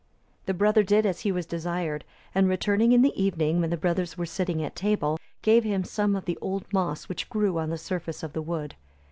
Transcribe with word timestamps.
The 0.47 0.55
brother 0.55 0.81
did 0.81 1.05
as 1.05 1.19
he 1.19 1.31
was 1.31 1.45
desired; 1.45 2.05
and 2.33 2.49
returning 2.49 2.91
in 2.91 3.03
the 3.03 3.13
evening, 3.23 3.61
when 3.61 3.69
the 3.69 3.77
brothers 3.77 4.17
were 4.17 4.25
sitting 4.25 4.63
at 4.63 4.75
table, 4.75 5.19
gave 5.43 5.63
him 5.63 5.83
some 5.83 6.15
of 6.15 6.25
the 6.25 6.39
old 6.41 6.65
moss 6.73 7.07
which 7.07 7.29
grew 7.29 7.59
on 7.59 7.69
the 7.69 7.77
surface 7.77 8.23
of 8.23 8.33
the 8.33 8.41
wood. 8.41 8.73